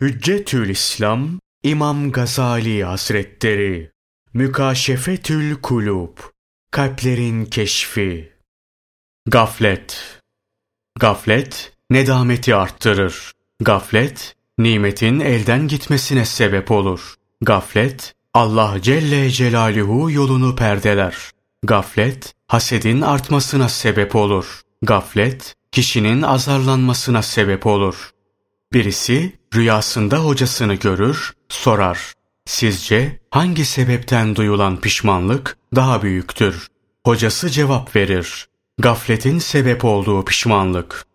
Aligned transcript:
Hüccetül 0.00 0.68
İslam 0.68 1.40
İmam 1.62 2.12
Gazali 2.12 2.84
Hazretleri 2.84 3.90
Mükaşefetül 4.34 5.54
Kulub 5.54 6.18
Kalplerin 6.70 7.44
Keşfi 7.44 8.32
Gaflet 9.26 10.20
Gaflet 11.00 11.72
nedameti 11.90 12.54
arttırır. 12.54 13.32
Gaflet 13.60 14.36
nimetin 14.58 15.20
elden 15.20 15.68
gitmesine 15.68 16.24
sebep 16.24 16.70
olur. 16.70 17.14
Gaflet 17.40 18.14
Allah 18.34 18.76
Celle 18.82 19.30
Celaluhu 19.30 20.10
yolunu 20.10 20.56
perdeler. 20.56 21.16
Gaflet 21.62 22.34
hasedin 22.46 23.00
artmasına 23.00 23.68
sebep 23.68 24.16
olur. 24.16 24.60
Gaflet 24.82 25.54
kişinin 25.72 26.22
azarlanmasına 26.22 27.22
sebep 27.22 27.66
olur. 27.66 28.10
Birisi 28.72 29.32
rüyasında 29.54 30.18
hocasını 30.18 30.74
görür, 30.74 31.32
sorar. 31.48 32.12
Sizce 32.46 33.20
hangi 33.30 33.64
sebepten 33.64 34.36
duyulan 34.36 34.80
pişmanlık 34.80 35.56
daha 35.74 36.02
büyüktür? 36.02 36.66
Hocası 37.06 37.50
cevap 37.50 37.96
verir. 37.96 38.46
Gafletin 38.78 39.38
sebep 39.38 39.84
olduğu 39.84 40.24
pişmanlık. 40.24 41.06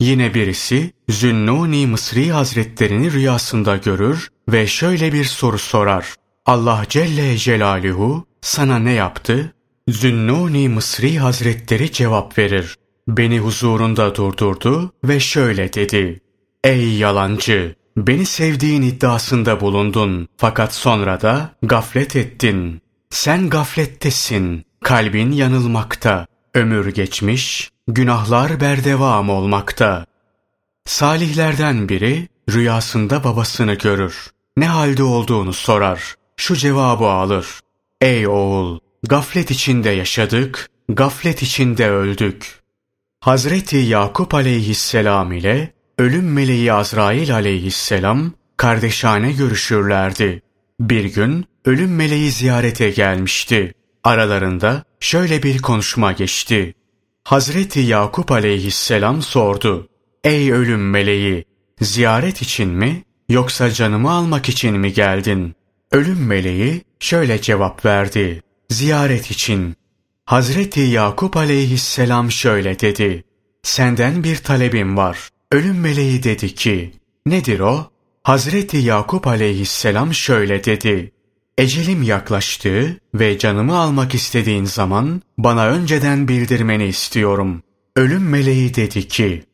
Yine 0.00 0.34
birisi 0.34 0.92
Zünnuni 1.08 1.86
Mısri 1.86 2.32
Hazretlerini 2.32 3.12
rüyasında 3.12 3.76
görür 3.76 4.28
ve 4.48 4.66
şöyle 4.66 5.12
bir 5.12 5.24
soru 5.24 5.58
sorar. 5.58 6.14
Allah 6.46 6.84
Celle 6.88 7.36
Celaluhu 7.36 8.26
sana 8.40 8.78
ne 8.78 8.92
yaptı? 8.92 9.54
Zünnuni 9.88 10.68
Mısri 10.68 11.18
Hazretleri 11.18 11.92
cevap 11.92 12.38
verir. 12.38 12.76
Beni 13.08 13.38
huzurunda 13.38 14.14
durdurdu 14.14 14.92
ve 15.04 15.20
şöyle 15.20 15.72
dedi. 15.72 16.20
Ey 16.66 16.96
yalancı! 16.96 17.74
Beni 17.96 18.26
sevdiğin 18.26 18.82
iddiasında 18.82 19.60
bulundun 19.60 20.28
fakat 20.36 20.74
sonra 20.74 21.20
da 21.20 21.50
gaflet 21.62 22.16
ettin. 22.16 22.82
Sen 23.10 23.50
gaflettesin, 23.50 24.64
kalbin 24.84 25.32
yanılmakta, 25.32 26.26
ömür 26.54 26.94
geçmiş, 26.94 27.70
günahlar 27.88 28.60
berdevam 28.60 29.30
olmakta. 29.30 30.06
Salihlerden 30.84 31.88
biri 31.88 32.28
rüyasında 32.50 33.24
babasını 33.24 33.74
görür. 33.74 34.30
Ne 34.56 34.66
halde 34.66 35.02
olduğunu 35.02 35.52
sorar. 35.52 36.14
Şu 36.36 36.56
cevabı 36.56 37.06
alır. 37.06 37.46
Ey 38.00 38.28
oğul, 38.28 38.78
gaflet 39.02 39.50
içinde 39.50 39.90
yaşadık, 39.90 40.70
gaflet 40.88 41.42
içinde 41.42 41.90
öldük. 41.90 42.60
Hazreti 43.20 43.76
Yakup 43.76 44.34
aleyhisselam 44.34 45.32
ile 45.32 45.75
ölüm 45.98 46.32
meleği 46.32 46.72
Azrail 46.72 47.34
aleyhisselam 47.34 48.32
kardeşane 48.56 49.32
görüşürlerdi. 49.32 50.42
Bir 50.80 51.04
gün 51.04 51.44
ölüm 51.64 51.96
meleği 51.96 52.30
ziyarete 52.30 52.90
gelmişti. 52.90 53.74
Aralarında 54.04 54.84
şöyle 55.00 55.42
bir 55.42 55.62
konuşma 55.62 56.12
geçti. 56.12 56.74
Hazreti 57.24 57.80
Yakup 57.80 58.32
aleyhisselam 58.32 59.22
sordu. 59.22 59.88
Ey 60.24 60.52
ölüm 60.52 60.90
meleği, 60.90 61.44
ziyaret 61.80 62.42
için 62.42 62.68
mi 62.68 63.04
yoksa 63.28 63.70
canımı 63.70 64.10
almak 64.10 64.48
için 64.48 64.78
mi 64.80 64.92
geldin? 64.92 65.54
Ölüm 65.92 66.26
meleği 66.26 66.82
şöyle 67.00 67.40
cevap 67.40 67.84
verdi. 67.84 68.42
Ziyaret 68.70 69.30
için. 69.30 69.76
Hazreti 70.24 70.80
Yakup 70.80 71.36
aleyhisselam 71.36 72.30
şöyle 72.30 72.80
dedi. 72.80 73.24
Senden 73.62 74.24
bir 74.24 74.36
talebim 74.36 74.96
var. 74.96 75.30
Ölüm 75.52 75.80
meleği 75.80 76.22
dedi 76.22 76.54
ki, 76.54 76.92
nedir 77.26 77.60
o? 77.60 77.90
Hazreti 78.22 78.76
Yakup 78.76 79.26
aleyhisselam 79.26 80.14
şöyle 80.14 80.64
dedi. 80.64 81.12
Ecelim 81.58 82.02
yaklaştı 82.02 83.00
ve 83.14 83.38
canımı 83.38 83.76
almak 83.76 84.14
istediğin 84.14 84.64
zaman 84.64 85.22
bana 85.38 85.66
önceden 85.66 86.28
bildirmeni 86.28 86.84
istiyorum. 86.86 87.62
Ölüm 87.96 88.28
meleği 88.28 88.74
dedi 88.74 89.08
ki, 89.08 89.44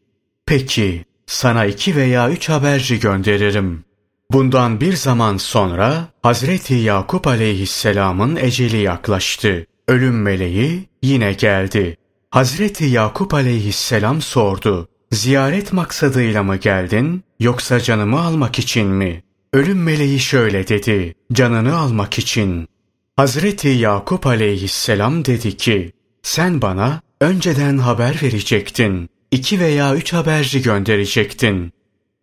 peki 0.46 1.04
sana 1.26 1.64
iki 1.64 1.96
veya 1.96 2.30
üç 2.30 2.48
haberci 2.48 3.00
gönderirim. 3.00 3.84
Bundan 4.30 4.80
bir 4.80 4.92
zaman 4.92 5.36
sonra 5.36 6.08
Hazreti 6.22 6.74
Yakup 6.74 7.26
aleyhisselamın 7.26 8.36
eceli 8.36 8.76
yaklaştı. 8.76 9.66
Ölüm 9.88 10.22
meleği 10.22 10.88
yine 11.02 11.32
geldi. 11.32 11.96
Hazreti 12.30 12.84
Yakup 12.84 13.34
aleyhisselam 13.34 14.22
sordu. 14.22 14.88
Ziyaret 15.12 15.72
maksadıyla 15.72 16.42
mı 16.42 16.56
geldin 16.56 17.24
yoksa 17.40 17.80
canımı 17.80 18.20
almak 18.20 18.58
için 18.58 18.86
mi? 18.86 19.22
Ölüm 19.52 19.82
meleği 19.82 20.20
şöyle 20.20 20.68
dedi, 20.68 21.14
canını 21.32 21.76
almak 21.76 22.18
için. 22.18 22.68
Hazreti 23.16 23.68
Yakup 23.68 24.26
aleyhisselam 24.26 25.24
dedi 25.24 25.56
ki, 25.56 25.92
sen 26.22 26.62
bana 26.62 27.00
önceden 27.20 27.78
haber 27.78 28.22
verecektin. 28.22 29.08
iki 29.30 29.60
veya 29.60 29.94
üç 29.96 30.12
haberci 30.12 30.62
gönderecektin. 30.62 31.72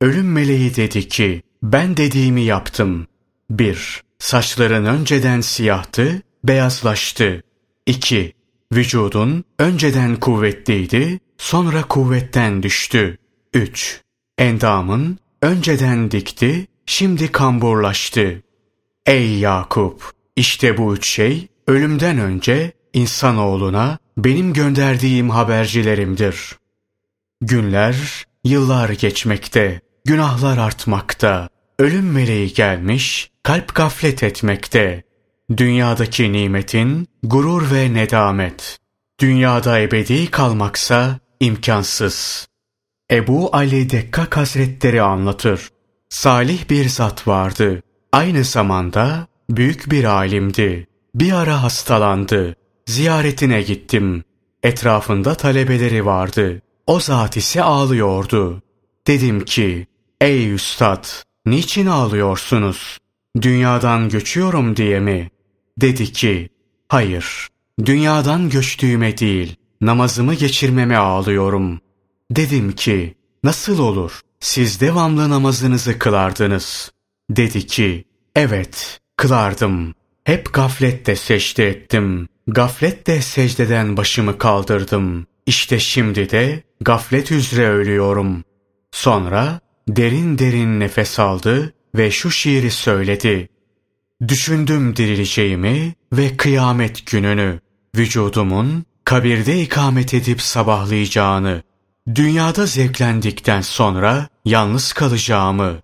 Ölüm 0.01 0.31
meleği 0.31 0.75
dedi 0.75 1.07
ki, 1.07 1.43
ben 1.63 1.97
dediğimi 1.97 2.41
yaptım. 2.41 3.07
1. 3.49 4.03
Saçların 4.19 4.85
önceden 4.85 5.41
siyahtı, 5.41 6.21
beyazlaştı. 6.43 7.43
2. 7.85 8.33
Vücudun 8.73 9.43
önceden 9.59 10.15
kuvvetliydi, 10.15 11.19
sonra 11.39 11.83
kuvvetten 11.83 12.63
düştü. 12.63 13.17
3. 13.53 14.01
Endamın 14.37 15.19
önceden 15.41 16.11
dikti, 16.11 16.67
şimdi 16.85 17.31
kamburlaştı. 17.31 18.43
Ey 19.05 19.39
Yakup! 19.39 20.11
İşte 20.35 20.77
bu 20.77 20.95
üç 20.95 21.09
şey 21.09 21.47
ölümden 21.67 22.17
önce 22.17 22.71
insanoğluna 22.93 23.97
benim 24.17 24.53
gönderdiğim 24.53 25.29
habercilerimdir. 25.29 26.55
Günler, 27.41 28.25
yıllar 28.43 28.89
geçmekte, 28.89 29.81
günahlar 30.05 30.57
artmakta, 30.57 31.49
ölüm 31.79 32.11
meleği 32.11 32.53
gelmiş, 32.53 33.31
kalp 33.43 33.75
gaflet 33.75 34.23
etmekte. 34.23 35.03
Dünyadaki 35.57 36.31
nimetin 36.31 37.07
gurur 37.23 37.71
ve 37.71 37.93
nedamet. 37.93 38.79
Dünyada 39.19 39.79
ebedi 39.79 40.31
kalmaksa 40.31 41.19
imkansız. 41.39 42.47
Ebu 43.11 43.49
Ali 43.55 43.89
Dekkak 43.89 44.37
Hazretleri 44.37 45.01
anlatır. 45.01 45.69
Salih 46.09 46.69
bir 46.69 46.89
zat 46.89 47.27
vardı. 47.27 47.81
Aynı 48.11 48.43
zamanda 48.43 49.27
büyük 49.49 49.91
bir 49.91 50.03
alimdi. 50.03 50.87
Bir 51.15 51.33
ara 51.33 51.63
hastalandı. 51.63 52.55
Ziyaretine 52.87 53.61
gittim. 53.61 54.23
Etrafında 54.63 55.35
talebeleri 55.35 56.05
vardı. 56.05 56.61
O 56.87 56.99
zat 56.99 57.37
ise 57.37 57.63
ağlıyordu. 57.63 58.61
Dedim 59.07 59.45
ki, 59.45 59.87
ey 60.21 60.53
üstad, 60.53 61.05
niçin 61.45 61.85
ağlıyorsunuz? 61.85 62.97
Dünyadan 63.41 64.09
göçüyorum 64.09 64.75
diye 64.75 64.99
mi? 64.99 65.29
Dedi 65.77 66.11
ki, 66.11 66.49
hayır, 66.87 67.47
dünyadan 67.85 68.49
göçtüğüme 68.49 69.17
değil, 69.17 69.55
namazımı 69.81 70.33
geçirmeme 70.33 70.95
ağlıyorum. 70.97 71.79
Dedim 72.31 72.71
ki, 72.71 73.15
nasıl 73.43 73.79
olur? 73.79 74.21
Siz 74.39 74.81
devamlı 74.81 75.29
namazınızı 75.29 75.99
kılardınız. 75.99 76.91
Dedi 77.29 77.67
ki, 77.67 78.05
evet, 78.35 78.99
kılardım. 79.17 79.93
Hep 80.23 80.53
gaflette 80.53 81.15
secde 81.15 81.69
ettim. 81.69 82.27
Gaflette 82.47 83.21
secdeden 83.21 83.97
başımı 83.97 84.37
kaldırdım. 84.37 85.27
İşte 85.45 85.79
şimdi 85.79 86.29
de 86.29 86.63
gaflet 86.81 87.31
üzere 87.31 87.69
ölüyorum. 87.69 88.43
Sonra 88.91 89.59
derin 89.87 90.37
derin 90.37 90.79
nefes 90.79 91.19
aldı 91.19 91.73
ve 91.95 92.11
şu 92.11 92.31
şiiri 92.31 92.71
söyledi. 92.71 93.49
Düşündüm 94.27 94.95
dirileceğimi 94.95 95.93
ve 96.13 96.37
kıyamet 96.37 97.05
gününü, 97.11 97.59
vücudumun 97.95 98.85
kabirde 99.09 99.61
ikamet 99.61 100.13
edip 100.13 100.41
sabahlayacağını, 100.41 101.63
dünyada 102.15 102.65
zevklendikten 102.65 103.61
sonra 103.61 104.27
yalnız 104.45 104.93
kalacağımı, 104.93 105.77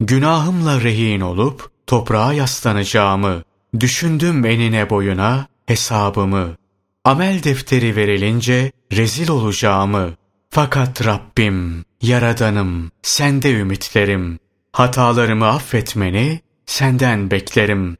günahımla 0.00 0.80
rehin 0.80 1.20
olup 1.20 1.70
toprağa 1.86 2.32
yaslanacağımı, 2.32 3.42
düşündüm 3.80 4.44
enine 4.44 4.90
boyuna 4.90 5.46
hesabımı, 5.66 6.56
amel 7.04 7.42
defteri 7.42 7.96
verilince 7.96 8.72
rezil 8.92 9.28
olacağımı, 9.28 10.10
fakat 10.50 11.06
Rabbim, 11.06 11.84
Yaradanım, 12.02 12.90
sende 13.02 13.52
ümitlerim, 13.52 14.38
hatalarımı 14.72 15.46
affetmeni 15.46 16.40
senden 16.66 17.30
beklerim. 17.30 17.96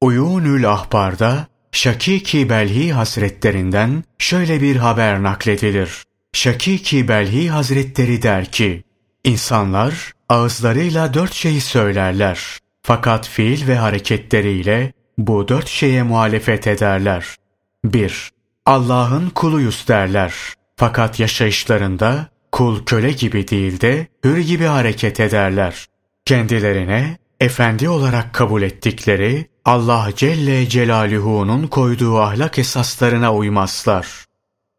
Uyunül 0.00 0.70
Ahbar'da 0.70 1.49
Şakiki 1.72 2.48
Belhi 2.50 2.92
Hazretlerinden 2.92 4.04
şöyle 4.18 4.60
bir 4.60 4.76
haber 4.76 5.22
nakledilir. 5.22 6.04
Şakiki 6.32 7.08
Belhi 7.08 7.50
Hazretleri 7.50 8.22
der 8.22 8.44
ki, 8.44 8.84
İnsanlar 9.24 10.12
ağızlarıyla 10.28 11.14
dört 11.14 11.32
şeyi 11.32 11.60
söylerler. 11.60 12.58
Fakat 12.82 13.28
fiil 13.28 13.68
ve 13.68 13.76
hareketleriyle 13.76 14.92
bu 15.18 15.48
dört 15.48 15.68
şeye 15.68 16.02
muhalefet 16.02 16.66
ederler. 16.66 17.36
1. 17.84 18.30
Allah'ın 18.66 19.30
kuluyuz 19.30 19.84
derler. 19.88 20.34
Fakat 20.76 21.20
yaşayışlarında 21.20 22.28
kul 22.52 22.84
köle 22.84 23.12
gibi 23.12 23.48
değil 23.48 23.80
de 23.80 24.06
hür 24.24 24.38
gibi 24.38 24.64
hareket 24.64 25.20
ederler. 25.20 25.86
Kendilerine 26.24 27.18
efendi 27.40 27.88
olarak 27.88 28.34
kabul 28.34 28.62
ettikleri 28.62 29.49
Allah 29.64 30.08
Celle 30.16 30.68
Celaluhu'nun 30.68 31.66
koyduğu 31.66 32.18
ahlak 32.18 32.58
esaslarına 32.58 33.34
uymazlar. 33.34 34.24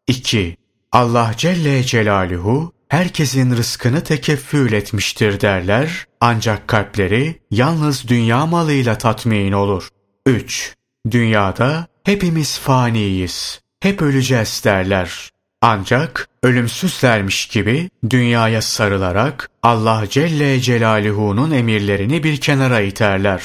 2. 0.06 0.56
Allah 0.92 1.34
Celle 1.36 1.84
Celaluhu 1.84 2.72
herkesin 2.88 3.56
rızkını 3.56 4.04
tekeffül 4.04 4.72
etmiştir 4.72 5.40
derler 5.40 6.06
ancak 6.20 6.68
kalpleri 6.68 7.40
yalnız 7.50 8.08
dünya 8.08 8.46
malıyla 8.46 8.98
tatmin 8.98 9.52
olur. 9.52 9.88
3. 10.26 10.74
Dünyada 11.10 11.86
hepimiz 12.04 12.58
faniyiz, 12.58 13.60
hep 13.80 14.02
öleceğiz 14.02 14.62
derler. 14.64 15.30
Ancak 15.60 16.28
ölümsüzlermiş 16.42 17.46
gibi 17.46 17.90
dünyaya 18.10 18.62
sarılarak 18.62 19.50
Allah 19.62 20.04
Celle 20.10 20.60
Celaluhu'nun 20.60 21.50
emirlerini 21.50 22.24
bir 22.24 22.36
kenara 22.36 22.80
iterler. 22.80 23.42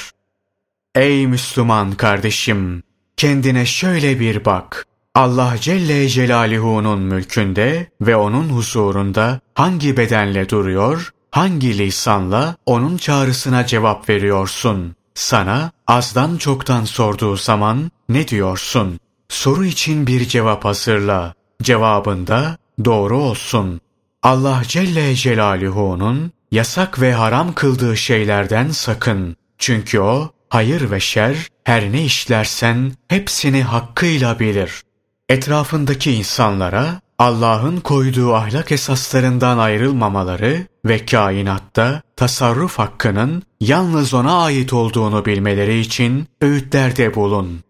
Ey 0.97 1.27
Müslüman 1.27 1.91
kardeşim! 1.91 2.83
Kendine 3.17 3.65
şöyle 3.65 4.19
bir 4.19 4.45
bak. 4.45 4.85
Allah 5.15 5.55
Celle 5.61 6.09
Celaluhu'nun 6.09 6.99
mülkünde 6.99 7.89
ve 8.01 8.15
onun 8.15 8.49
huzurunda 8.49 9.39
hangi 9.53 9.97
bedenle 9.97 10.49
duruyor, 10.49 11.11
hangi 11.31 11.77
lisanla 11.77 12.55
onun 12.65 12.97
çağrısına 12.97 13.65
cevap 13.65 14.09
veriyorsun? 14.09 14.95
Sana 15.13 15.71
azdan 15.88 16.38
çoktan 16.38 16.85
sorduğu 16.85 17.35
zaman 17.35 17.91
ne 18.09 18.27
diyorsun? 18.27 18.99
Soru 19.29 19.65
için 19.65 20.07
bir 20.07 20.25
cevap 20.25 20.65
hazırla. 20.65 21.33
Cevabında 21.61 22.57
doğru 22.85 23.17
olsun. 23.17 23.81
Allah 24.23 24.61
Celle 24.67 25.15
Celaluhu'nun 25.15 26.31
yasak 26.51 27.01
ve 27.01 27.13
haram 27.13 27.53
kıldığı 27.53 27.97
şeylerden 27.97 28.69
sakın. 28.69 29.35
Çünkü 29.57 29.99
o 29.99 30.31
hayır 30.49 30.91
ve 30.91 30.99
şer 30.99 31.47
her 31.63 31.91
ne 31.91 32.03
işlersen 32.03 32.91
hepsini 33.07 33.63
hakkıyla 33.63 34.39
bilir. 34.39 34.81
Etrafındaki 35.29 36.11
insanlara 36.11 37.01
Allah'ın 37.19 37.79
koyduğu 37.79 38.33
ahlak 38.33 38.71
esaslarından 38.71 39.57
ayrılmamaları 39.57 40.67
ve 40.85 41.05
kainatta 41.05 42.01
tasarruf 42.15 42.79
hakkının 42.79 43.44
yalnız 43.59 44.13
ona 44.13 44.44
ait 44.44 44.73
olduğunu 44.73 45.25
bilmeleri 45.25 45.79
için 45.79 46.27
öğütlerde 46.41 47.15
bulun. 47.15 47.63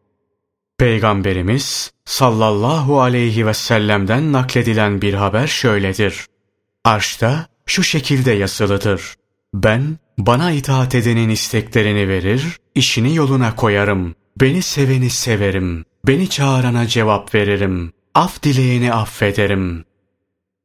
Peygamberimiz 0.77 1.91
sallallahu 2.05 3.01
aleyhi 3.01 3.47
ve 3.47 3.53
sellem'den 3.53 4.33
nakledilen 4.33 5.01
bir 5.01 5.13
haber 5.13 5.47
şöyledir. 5.47 6.25
Arşta 6.83 7.47
şu 7.65 7.83
şekilde 7.83 8.31
yazılıdır. 8.31 9.15
Ben 9.53 9.97
bana 10.17 10.51
itaat 10.51 10.95
edenin 10.95 11.29
isteklerini 11.29 12.09
verir, 12.09 12.59
işini 12.75 13.15
yoluna 13.15 13.55
koyarım. 13.55 14.15
Beni 14.41 14.61
seveni 14.61 15.09
severim. 15.09 15.85
Beni 16.07 16.29
çağırana 16.29 16.87
cevap 16.87 17.35
veririm. 17.35 17.93
Af 18.15 18.43
dileyeni 18.43 18.93
affederim. 18.93 19.85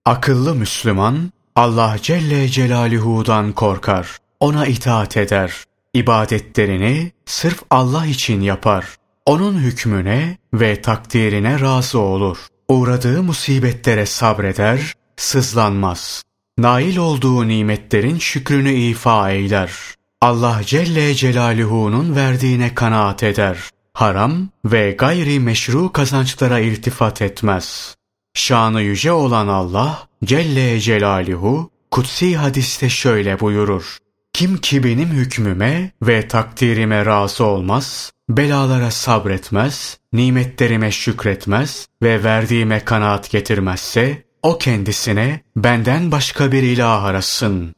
Akıllı 0.04 0.54
Müslüman 0.54 1.32
Allah 1.56 1.96
Celle 2.02 2.48
Celaluhu'dan 2.48 3.52
korkar. 3.52 4.16
Ona 4.40 4.66
itaat 4.66 5.16
eder. 5.16 5.64
İbadetlerini 5.94 7.12
sırf 7.26 7.62
Allah 7.70 8.06
için 8.06 8.40
yapar. 8.40 8.86
Onun 9.26 9.58
hükmüne 9.58 10.38
ve 10.54 10.82
takdirine 10.82 11.60
razı 11.60 11.98
olur. 11.98 12.38
Uğradığı 12.68 13.22
musibetlere 13.22 14.06
sabreder, 14.06 14.94
sızlanmaz. 15.16 16.22
Nail 16.58 16.96
olduğu 16.96 17.48
nimetlerin 17.48 18.18
şükrünü 18.18 18.72
ifa 18.72 19.30
eyler. 19.30 19.72
Allah 20.20 20.60
Celle 20.66 21.14
Celaluhu'nun 21.14 22.16
verdiğine 22.16 22.74
kanaat 22.74 23.22
eder. 23.22 23.58
Haram 23.94 24.48
ve 24.64 24.90
gayri 24.90 25.40
meşru 25.40 25.92
kazançlara 25.92 26.58
iltifat 26.58 27.22
etmez. 27.22 27.96
Şanı 28.34 28.82
yüce 28.82 29.12
olan 29.12 29.48
Allah 29.48 30.08
Celle 30.24 30.80
Celaluhu 30.80 31.70
kutsi 31.90 32.36
hadiste 32.36 32.88
şöyle 32.88 33.40
buyurur. 33.40 33.98
Kim 34.32 34.56
ki 34.56 34.84
benim 34.84 35.08
hükmüme 35.08 35.90
ve 36.02 36.28
takdirime 36.28 37.06
razı 37.06 37.44
olmaz, 37.44 38.12
belalara 38.28 38.90
sabretmez, 38.90 39.98
nimetlerime 40.12 40.90
şükretmez 40.90 41.88
ve 42.02 42.24
verdiğime 42.24 42.84
kanaat 42.84 43.30
getirmezse, 43.30 44.22
o 44.42 44.58
kendisine 44.58 45.40
benden 45.56 46.12
başka 46.12 46.52
bir 46.52 46.62
ilah 46.62 47.04
arasın. 47.04 47.74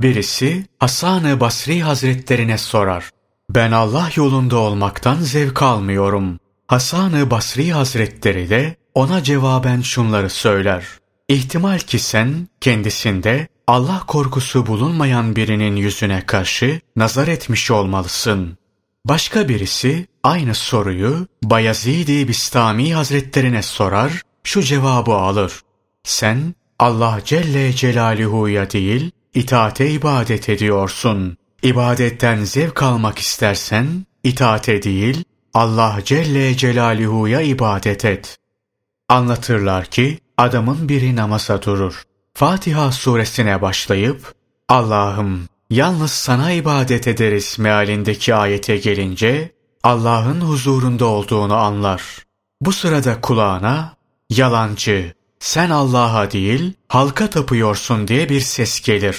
Birisi 0.00 0.66
Hasan-ı 0.78 1.40
Basri 1.40 1.82
Hazretlerine 1.82 2.58
sorar. 2.58 3.10
Ben 3.50 3.72
Allah 3.72 4.10
yolunda 4.16 4.56
olmaktan 4.56 5.16
zevk 5.16 5.62
almıyorum. 5.62 6.38
Hasan-ı 6.66 7.30
Basri 7.30 7.72
Hazretleri 7.72 8.50
de 8.50 8.76
ona 8.94 9.22
cevaben 9.22 9.80
şunları 9.80 10.30
söyler. 10.30 10.84
İhtimal 11.28 11.78
ki 11.78 11.98
sen 11.98 12.48
kendisinde 12.60 13.48
Allah 13.66 14.02
korkusu 14.06 14.66
bulunmayan 14.66 15.36
birinin 15.36 15.76
yüzüne 15.76 16.26
karşı 16.26 16.80
nazar 16.96 17.28
etmiş 17.28 17.70
olmalısın. 17.70 18.58
Başka 19.04 19.48
birisi 19.48 20.06
aynı 20.22 20.54
soruyu 20.54 21.26
Bayezid-i 21.42 22.28
Bistami 22.28 22.94
Hazretlerine 22.94 23.62
sorar, 23.62 24.22
şu 24.44 24.62
cevabı 24.62 25.12
alır. 25.12 25.52
Sen 26.04 26.54
Allah 26.78 27.20
Celle 27.24 27.72
Celaluhu'ya 27.72 28.70
değil, 28.70 29.10
itaate 29.34 29.90
ibadet 29.90 30.48
ediyorsun. 30.48 31.36
İbadetten 31.62 32.44
zevk 32.44 32.82
almak 32.82 33.18
istersen, 33.18 34.06
itaate 34.24 34.82
değil, 34.82 35.24
Allah 35.54 35.98
Celle 36.04 36.56
Celaluhu'ya 36.56 37.40
ibadet 37.40 38.04
et. 38.04 38.38
Anlatırlar 39.08 39.84
ki, 39.84 40.18
adamın 40.36 40.88
biri 40.88 41.16
namaza 41.16 41.62
durur. 41.62 42.02
Fatiha 42.34 42.92
suresine 42.92 43.62
başlayıp, 43.62 44.34
Allah'ım 44.68 45.48
yalnız 45.70 46.10
sana 46.10 46.52
ibadet 46.52 47.08
ederiz 47.08 47.56
mealindeki 47.58 48.34
ayete 48.34 48.76
gelince, 48.76 49.52
Allah'ın 49.82 50.40
huzurunda 50.40 51.04
olduğunu 51.04 51.54
anlar. 51.54 52.02
Bu 52.60 52.72
sırada 52.72 53.20
kulağına, 53.20 53.94
yalancı, 54.30 55.14
sen 55.40 55.70
Allah'a 55.70 56.30
değil 56.30 56.72
halka 56.88 57.30
tapıyorsun 57.30 58.08
diye 58.08 58.28
bir 58.28 58.40
ses 58.40 58.80
gelir. 58.80 59.18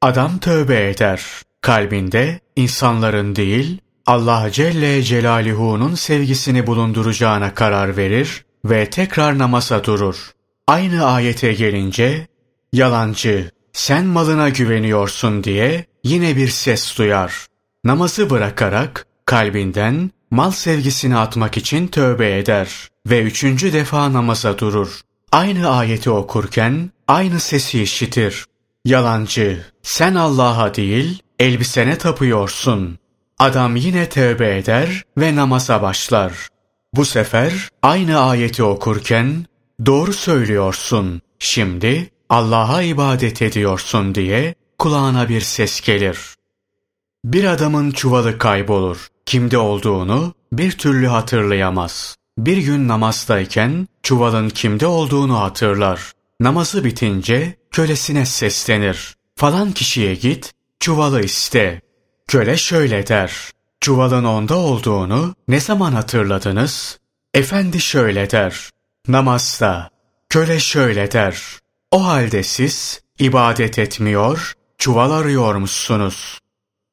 Adam 0.00 0.38
tövbe 0.38 0.90
eder. 0.90 1.22
Kalbinde 1.60 2.40
insanların 2.56 3.36
değil 3.36 3.80
Allah 4.06 4.50
Celle 4.52 5.02
Celaluhu'nun 5.02 5.94
sevgisini 5.94 6.66
bulunduracağına 6.66 7.54
karar 7.54 7.96
verir 7.96 8.44
ve 8.64 8.90
tekrar 8.90 9.38
namaza 9.38 9.84
durur. 9.84 10.30
Aynı 10.66 11.04
ayete 11.04 11.52
gelince 11.52 12.26
yalancı 12.72 13.50
sen 13.72 14.06
malına 14.06 14.48
güveniyorsun 14.48 15.44
diye 15.44 15.84
yine 16.04 16.36
bir 16.36 16.48
ses 16.48 16.98
duyar. 16.98 17.46
Namazı 17.84 18.30
bırakarak 18.30 19.06
kalbinden 19.24 20.10
mal 20.30 20.50
sevgisini 20.50 21.16
atmak 21.16 21.56
için 21.56 21.86
tövbe 21.86 22.38
eder 22.38 22.88
ve 23.06 23.22
üçüncü 23.22 23.72
defa 23.72 24.12
namaza 24.12 24.58
durur. 24.58 25.00
Aynı 25.32 25.70
ayeti 25.70 26.10
okurken 26.10 26.90
aynı 27.08 27.40
sesi 27.40 27.82
işitir. 27.82 28.44
Yalancı, 28.84 29.66
sen 29.82 30.14
Allah'a 30.14 30.74
değil 30.74 31.22
elbisene 31.38 31.98
tapıyorsun. 31.98 32.98
Adam 33.38 33.76
yine 33.76 34.08
tövbe 34.08 34.56
eder 34.56 35.04
ve 35.18 35.36
namaza 35.36 35.82
başlar. 35.82 36.48
Bu 36.94 37.04
sefer 37.04 37.68
aynı 37.82 38.20
ayeti 38.20 38.62
okurken 38.62 39.46
doğru 39.86 40.12
söylüyorsun. 40.12 41.20
Şimdi 41.38 42.10
Allah'a 42.28 42.82
ibadet 42.82 43.42
ediyorsun 43.42 44.14
diye 44.14 44.54
kulağına 44.78 45.28
bir 45.28 45.40
ses 45.40 45.80
gelir. 45.80 46.18
Bir 47.24 47.44
adamın 47.44 47.90
çuvalı 47.90 48.38
kaybolur. 48.38 49.08
Kimde 49.26 49.58
olduğunu 49.58 50.34
bir 50.52 50.72
türlü 50.72 51.06
hatırlayamaz. 51.06 52.16
Bir 52.40 52.56
gün 52.56 52.88
namazdayken 52.88 53.88
çuvalın 54.02 54.48
kimde 54.48 54.86
olduğunu 54.86 55.40
hatırlar. 55.40 56.12
Namazı 56.40 56.84
bitince 56.84 57.56
kölesine 57.70 58.26
seslenir. 58.26 59.16
Falan 59.36 59.72
kişiye 59.72 60.14
git, 60.14 60.52
çuvalı 60.80 61.22
iste. 61.22 61.80
Köle 62.28 62.56
şöyle 62.56 63.06
der. 63.06 63.32
Çuvalın 63.80 64.24
onda 64.24 64.56
olduğunu 64.56 65.34
ne 65.48 65.60
zaman 65.60 65.92
hatırladınız? 65.92 66.98
Efendi 67.34 67.80
şöyle 67.80 68.30
der. 68.30 68.70
Namazda. 69.08 69.90
Köle 70.28 70.60
şöyle 70.60 71.12
der. 71.12 71.42
O 71.90 72.04
halde 72.04 72.42
siz 72.42 73.00
ibadet 73.18 73.78
etmiyor, 73.78 74.52
çuval 74.78 75.10
arıyormuşsunuz. 75.10 76.38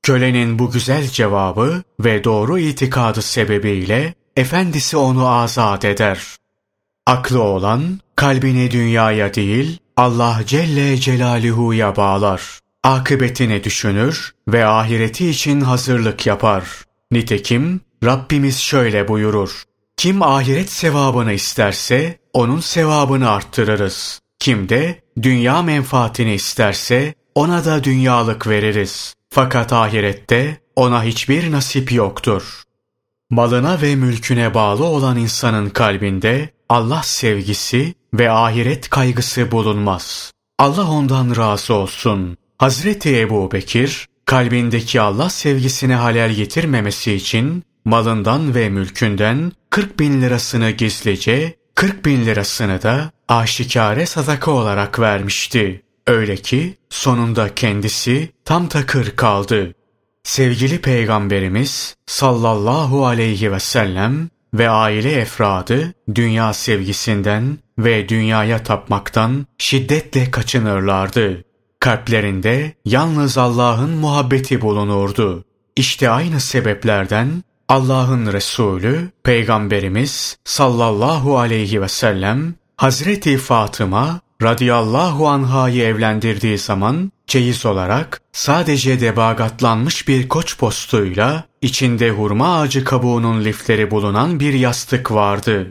Kölenin 0.03 0.59
bu 0.59 0.71
güzel 0.71 1.07
cevabı 1.07 1.83
ve 1.99 2.23
doğru 2.23 2.59
itikadı 2.59 3.21
sebebiyle 3.21 4.13
efendisi 4.37 4.97
onu 4.97 5.29
azat 5.29 5.85
eder. 5.85 6.19
Aklı 7.05 7.41
olan 7.41 7.99
kalbini 8.15 8.71
dünyaya 8.71 9.33
değil 9.33 9.79
Allah 9.97 10.41
Celle 10.45 10.97
Celaluhu'ya 10.97 11.95
bağlar. 11.95 12.59
Akıbetini 12.83 13.63
düşünür 13.63 14.33
ve 14.47 14.65
ahireti 14.65 15.29
için 15.29 15.61
hazırlık 15.61 16.27
yapar. 16.27 16.63
Nitekim 17.11 17.81
Rabbimiz 18.03 18.59
şöyle 18.59 19.07
buyurur. 19.07 19.63
Kim 19.97 20.21
ahiret 20.21 20.71
sevabını 20.71 21.33
isterse 21.33 22.19
onun 22.33 22.59
sevabını 22.59 23.29
arttırırız. 23.29 24.19
Kim 24.39 24.69
de 24.69 25.01
dünya 25.21 25.61
menfaatini 25.61 26.33
isterse 26.33 27.13
ona 27.35 27.65
da 27.65 27.83
dünyalık 27.83 28.47
veririz. 28.47 29.13
Fakat 29.29 29.73
ahirette 29.73 30.57
ona 30.75 31.03
hiçbir 31.03 31.51
nasip 31.51 31.91
yoktur. 31.91 32.66
Malına 33.29 33.81
ve 33.81 33.95
mülküne 33.95 34.53
bağlı 34.53 34.85
olan 34.85 35.17
insanın 35.17 35.69
kalbinde 35.69 36.49
Allah 36.69 37.01
sevgisi 37.03 37.93
ve 38.13 38.31
ahiret 38.31 38.89
kaygısı 38.89 39.51
bulunmaz. 39.51 40.31
Allah 40.59 40.89
ondan 40.89 41.35
razı 41.35 41.73
olsun. 41.73 42.37
Hazreti 42.57 43.19
Ebu 43.19 43.51
Bekir, 43.51 44.07
kalbindeki 44.25 45.01
Allah 45.01 45.29
sevgisine 45.29 45.95
halel 45.95 46.31
getirmemesi 46.31 47.13
için 47.13 47.63
malından 47.85 48.55
ve 48.55 48.69
mülkünden 48.69 49.51
40 49.69 49.99
bin 49.99 50.21
lirasını 50.21 50.71
gizlice, 50.71 51.55
40 51.75 52.05
bin 52.05 52.25
lirasını 52.25 52.81
da 52.81 53.11
aşikare 53.27 54.05
sadaka 54.05 54.51
olarak 54.51 54.99
vermişti. 54.99 55.81
Öyle 56.07 56.35
ki 56.35 56.77
sonunda 56.89 57.55
kendisi 57.55 58.29
tam 58.45 58.67
takır 58.67 59.15
kaldı. 59.15 59.73
Sevgili 60.27 60.81
Peygamberimiz 60.81 61.95
sallallahu 62.05 63.05
aleyhi 63.05 63.51
ve 63.51 63.59
sellem 63.59 64.29
ve 64.53 64.69
aile 64.69 65.11
efradı 65.11 65.93
dünya 66.15 66.53
sevgisinden 66.53 67.57
ve 67.79 68.09
dünyaya 68.09 68.63
tapmaktan 68.63 69.45
şiddetle 69.57 70.31
kaçınırlardı. 70.31 71.43
Kalplerinde 71.79 72.73
yalnız 72.85 73.37
Allah'ın 73.37 73.89
muhabbeti 73.89 74.61
bulunurdu. 74.61 75.45
İşte 75.75 76.09
aynı 76.09 76.39
sebeplerden 76.39 77.43
Allah'ın 77.69 78.33
Resulü 78.33 79.09
Peygamberimiz 79.23 80.37
sallallahu 80.43 81.39
aleyhi 81.39 81.81
ve 81.81 81.87
sellem 81.87 82.55
Hazreti 82.77 83.37
Fatıma 83.37 84.19
radıyallahu 84.41 85.27
anhayı 85.27 85.83
evlendirdiği 85.83 86.57
zaman 86.57 87.11
çeyiz 87.27 87.65
olarak 87.65 88.21
sadece 88.31 89.01
debagatlanmış 89.01 90.07
bir 90.07 90.29
koç 90.29 90.57
postuyla 90.57 91.43
içinde 91.61 92.09
hurma 92.09 92.59
ağacı 92.59 92.83
kabuğunun 92.83 93.45
lifleri 93.45 93.91
bulunan 93.91 94.39
bir 94.39 94.53
yastık 94.53 95.11
vardı. 95.11 95.67